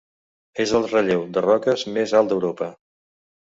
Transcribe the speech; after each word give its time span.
És 0.63 0.73
el 0.79 0.87
relleu 0.93 1.27
de 1.37 1.45
roques 1.47 1.85
més 2.01 2.17
alt 2.23 2.35
d'Europa. 2.35 2.73